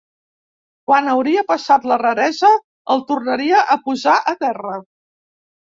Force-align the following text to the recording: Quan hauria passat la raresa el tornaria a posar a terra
Quan 0.91 1.11
hauria 1.11 1.43
passat 1.51 1.85
la 1.91 1.99
raresa 2.03 2.51
el 2.97 3.07
tornaria 3.13 3.65
a 3.75 3.79
posar 3.87 4.21
a 4.35 4.39
terra 4.47 4.81